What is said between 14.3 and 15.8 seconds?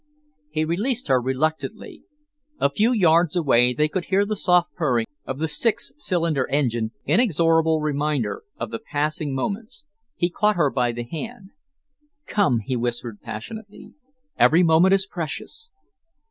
"Every moment is precious."